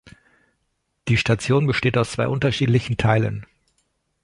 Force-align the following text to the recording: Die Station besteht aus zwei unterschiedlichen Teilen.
Die 1.09 1.15
Station 1.17 1.67
besteht 1.67 1.95
aus 1.95 2.13
zwei 2.13 2.27
unterschiedlichen 2.27 2.97
Teilen. 2.97 3.45